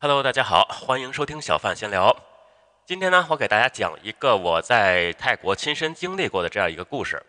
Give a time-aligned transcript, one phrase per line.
[0.00, 2.16] Hello，大家好，欢迎收听小范闲聊。
[2.86, 7.20] 今天呢，我给大家讲一个我在泰国亲身经历过的这样一个故事。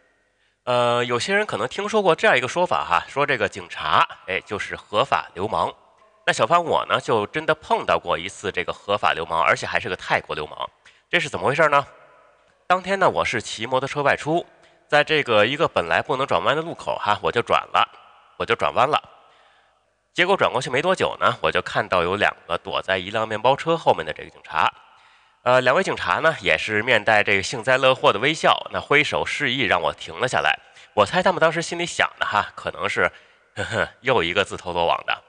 [0.65, 5.73] 呃，有些人可能听说过这样一个说法哈，说这个警察哎就是合法流氓。
[6.27, 10.69] 那小范我呢就真的碰到过一次这个合法流氓，而且还是个泰国流氓。
[11.09, 11.83] 这是怎么回事呢？
[12.67, 14.45] 当天呢，我是骑摩托车外出，
[14.87, 17.89] 在这个一个本来不能转弯的路口哈，我就转了，
[18.37, 19.01] 我就转弯了。
[20.13, 24.71] 结果转过去没多久呢，我就看到有两个躲在一辆面包车后面的这个警察。
[25.43, 30.59] 呃，两位警察呢也是面带这个幸灾乐祸的微笑，那挥手示意让我停了下来。
[30.93, 33.09] 我猜他们当时心里想的哈，可能是，
[33.55, 35.23] 呵呵，又一个自投罗网的。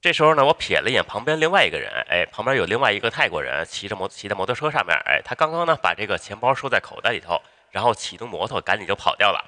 [0.00, 7.40] 这时候呢，我瞥了一眼旁边另外一个人，哎，旁边有另外一个泰国人骑着摩骑在摩托车上面，哎，他刚刚呢把这个钱包收在口袋里头，
[7.70, 9.44] 然后启动摩托赶紧就跑掉了。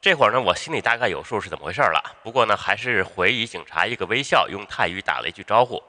[0.00, 2.02] 这会儿呢，我心里大概有数是怎么回事了。
[2.22, 5.82] 不过呢，还是回以警察一个微笑，用泰语打了一句招呼。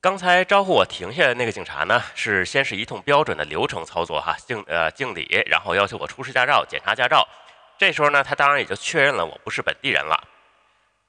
[0.00, 7.26] 刚才招呼我停下的那个警察呢，是先是一通标准的流程操作哈，敬呃敬礼，然后要求我出示驾照，检查驾照。
[7.76, 10.22] 这时候呢，他当然也就确认了我不是本地人了。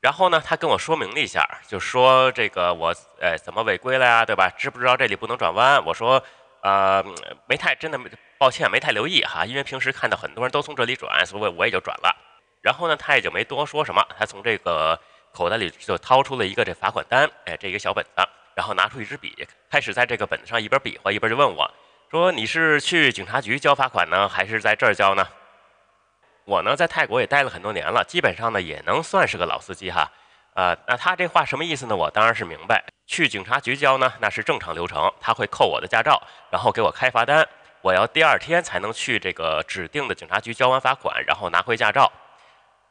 [0.01, 4.49] 然后呢，他跟我说明了一下，就说这个我呃怎么违规了呀，对吧？
[4.57, 5.85] 知不知道这里不能转弯？
[5.85, 6.23] 我说
[6.61, 7.05] 呃
[7.45, 7.99] 没太真的
[8.37, 12.15] 抱歉没太留意哈，因为平时看到很多人都从这里转，所以我也就转了。
[12.61, 14.99] 然后呢，他也就没多说什么，他从这个
[15.31, 18.27] 口袋里就掏出了一个这罚款单，哎，这一个小本子。
[18.55, 21.71] 然后拿出一支笔，开始在这个本子上一边比划一边就问我，
[22.09, 25.27] 说你是去警察局交罚款呢，还是在这儿交呢？
[26.43, 30.11] 我呢在泰国也待了很多年了，基本上呢也能算是个老司机哈。
[30.55, 31.95] 啊，那他这话什么意思呢？
[31.95, 37.47] 我当然是明白，去警察局交呢那是正常流程，他会扣我的驾照，然后给我开罚单，
[37.81, 42.11] 我要第二天才能去这个指定的警察局交完罚款，然后拿回驾照。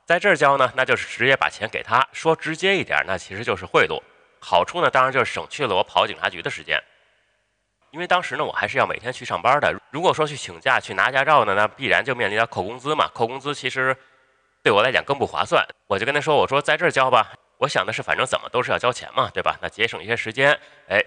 [0.04, 4.00] 在这儿交呢，那就是直接把钱给他，说直接一点，那其实就是贿赂。
[4.38, 6.80] 好处呢，当然就是省去了我跑警察局的时间，
[7.90, 9.74] 因为当时呢，我还是要每天去上班的。
[9.90, 13.08] 如果说去请假去拿驾照呢，那必然就面临着扣工资嘛。
[13.12, 13.96] 扣工资其实
[14.62, 15.66] 对我来讲更不划算。
[15.88, 19.58] 我就跟他说：“我说在这儿交吧，我想的是反正怎么都是要交钱嘛，对吧？
[19.60, 20.56] 那节省一些时间，
[20.88, 21.04] 哎，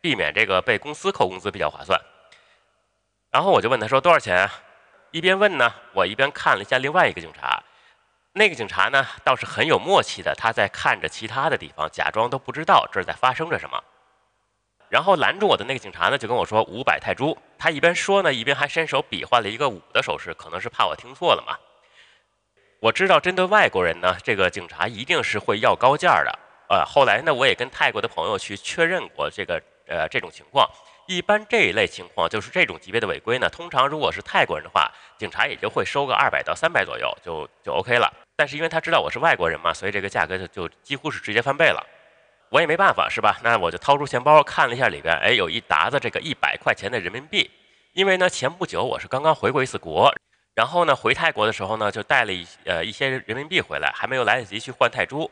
[0.00, 2.00] 避免这个被公司扣工资比较划算。”
[3.30, 4.62] 然后我就问他说：“多少钱？”啊
[5.10, 7.62] 一边问呢，我一边看了一下另外一个警察。
[8.34, 13.82] 那个警察呢，倒是很有默契的，他在看着其他的地方，假装都不知道这儿在发生着什么。
[14.90, 17.38] 然后拦住我的那个警察呢，就跟我说五百泰铢。
[17.58, 21.56] 他一边说呢，一边还伸手比划了一个五的手势，可能是怕我听错了嘛。
[22.80, 26.38] 我知道针对外国人呢，这个警察一定是会要高价的。
[26.68, 30.68] 呃，后来呢，我也跟泰国的朋友去确认过这个呃这种情况。
[31.06, 38.12] 一般这一类情况，就是这种级别的违规呢，通常如果是泰国人的话，警察也就会收个二百到三百左右，就就 OK 了。
[38.36, 41.82] 但是因为他知道我是外国人嘛，所以这个价格就就几乎是直接翻倍了。
[42.50, 43.38] 我也没办法，是吧？
[43.42, 47.50] 那我就掏出钱包看了一下里边，哎，有一沓子这个一百块钱的人民币。
[47.94, 50.14] 因为呢，前不久我是刚刚回过一次国，
[50.54, 55.30] 然后呢，回泰国的时候呢，就带了一呃一些人民币回来，还没有来得及去换泰铢。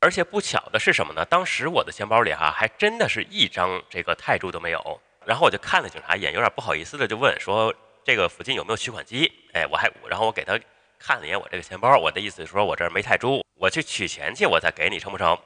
[0.00, 1.24] 而且不巧的是什么呢？
[1.24, 5.00] 当时我的钱包里哈还真的是一张这个泰铢都没有。
[5.24, 7.74] 然后我就看了警察一眼，有点不好意思的就问说
[8.04, 10.56] ：“这个附近有没有取款机？”哎，我还然后我给他
[10.98, 15.36] 看了一眼我这个钱包，我的意思是说我这儿没泰铢，我去取钱去，我再给你成不成？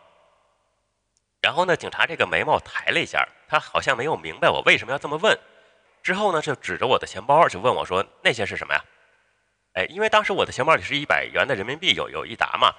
[1.41, 5.39] 然后呢，警察这个眉毛抬了一下，他好像没有明白我为什么要这么问。
[6.03, 8.85] 之后呢，就指着我的钱包就问我说：“那些是什么呀？”
[9.73, 12.75] 哎，因为当时我的钱包里是一百元的人民币，有有一沓嘛。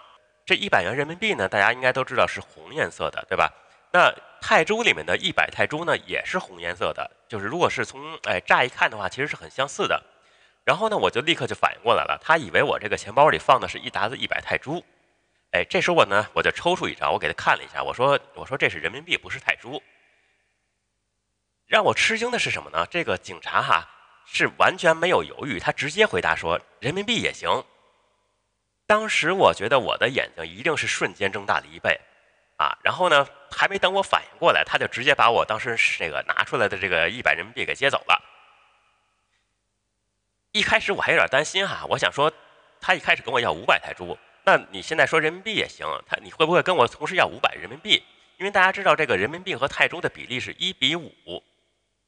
[0.51, 3.50] 这一百元人民币呢，大家应该都知道是红颜色的，对吧？
[3.94, 7.09] 那泰铢里面的一百泰铢呢，也是红颜色的。
[7.29, 10.03] 就是如果是从哎乍一看的话，其实是很相似的。
[10.66, 14.84] 然后呢，我就立刻就反应过来了，他以为我这个钱包里放的是一沓子一百泰铢。
[15.51, 19.81] 哎，这时候我呢，我就抽出一张，我给他看了一下，我说我说这是人民币，不是泰铢。
[21.66, 22.85] 让我吃惊的是什么呢？
[22.91, 23.88] 这个警察哈
[24.25, 27.63] 是完全没有犹豫，他直接回答说人民币也行。
[28.91, 31.97] 当时我觉得我的眼睛一定是瞬间睁大了一倍，
[32.57, 38.21] 啊，然后呢，还没等我反应过来，他就直接把我当时这个拿出来的这个一百人民币给接走了。
[40.51, 42.30] 一开始我还有点担心哈，我想说，
[42.81, 48.04] 他一开始跟我要五百泰铢，那你现在说人民币也行，他你会不会跟我同时要五百人民币？
[48.39, 51.42] 因为大家知道这个人民币和泰铢的比例是一比五，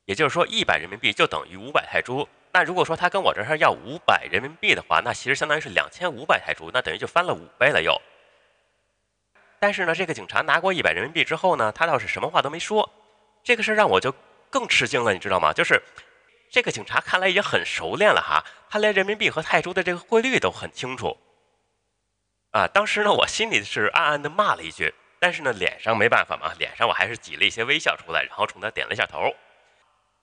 [0.03, 2.27] 也就是说一百人民币就等于五百泰铢。
[2.53, 7.99] 那如果说他跟我这儿要五百人民币的话，那其实相当于是两千五百泰铢，那等于就翻了五倍了又。
[9.59, 12.87] 但是呢，这个警察拿过一百人民币之后呢，他倒是什么话都没说。
[13.43, 14.13] 这个事儿让我就
[14.51, 15.51] 更吃惊了，你知道吗？
[15.51, 15.81] 就是
[16.51, 21.17] 这个警察看来也很熟练了哈，他连人民币和泰铢的这个汇率都很清楚。
[22.51, 29.33] 啊，当时呢，我心里是暗暗的骂了一句，但是呢，脸上没办法嘛，脸上我还是挤了一些微笑出来，然后冲他点了一下头。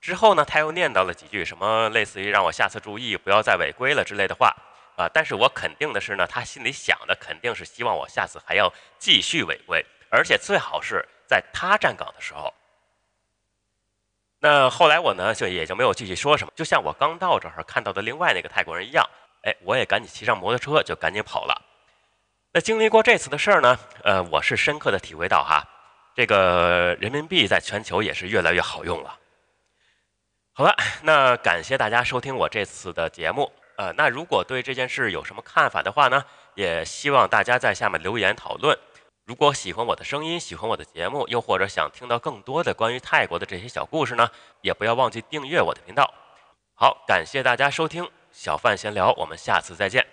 [0.01, 4.55] 之后呢，他又念叨了几句什么类似于让我下次注意，不要再违规了之类的话
[4.97, 5.09] 啊。
[5.13, 12.53] 但是我肯定的是呢，他心里想的肯定是希望我下次还要继续违规，而且最好是在他站岗的时候。
[14.39, 19.07] 那后来我呢，就也就没有继续说什么，就像我刚到这儿看到的另外那个泰国人一样，
[19.43, 21.63] 哎，我也赶紧骑上摩托车就赶紧跑了。
[22.53, 25.63] 那经历过这次的事儿呢，呃，我是深刻的体会到哈，
[26.17, 29.19] 这个人民币在全球也是越来越好用了。
[30.61, 33.51] 好了，那感谢大家收听我这次的节目。
[33.77, 36.23] 呃，那如果对这件事有什么看法的话呢，
[36.55, 38.79] 也希望大家在下面留言讨论。
[39.25, 44.29] 如果喜欢我的声音，喜欢我的节目，又或者想听到更多的关于泰国的这些小故事呢，
[44.61, 46.13] 也不要忘记订阅我的频道。
[46.75, 50.10] 好，感谢大家收听小范闲聊，我们下次再见。